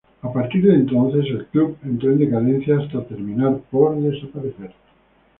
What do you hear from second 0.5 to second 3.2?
de entonces el club entró en decadencia hasta